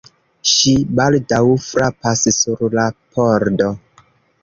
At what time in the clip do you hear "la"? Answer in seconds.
2.79-2.91